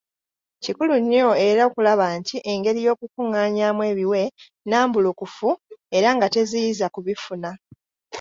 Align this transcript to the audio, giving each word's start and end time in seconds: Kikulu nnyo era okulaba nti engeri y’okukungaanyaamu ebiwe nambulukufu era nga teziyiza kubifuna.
Kikulu 0.63 0.93
nnyo 1.01 1.29
era 1.47 1.61
okulaba 1.69 2.05
nti 2.19 2.35
engeri 2.51 2.79
y’okukungaanyaamu 2.85 3.81
ebiwe 3.91 4.21
nambulukufu 4.69 5.49
era 5.97 6.09
nga 6.15 6.27
teziyiza 6.33 6.85
kubifuna. 6.93 7.49